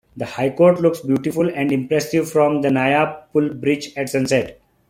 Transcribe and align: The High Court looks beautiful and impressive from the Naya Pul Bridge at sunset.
The 0.17 0.25
High 0.25 0.49
Court 0.49 0.81
looks 0.81 1.01
beautiful 1.01 1.47
and 1.47 1.71
impressive 1.71 2.27
from 2.31 2.61
the 2.63 2.71
Naya 2.71 3.17
Pul 3.31 3.53
Bridge 3.53 3.95
at 3.95 4.09
sunset. 4.09 4.59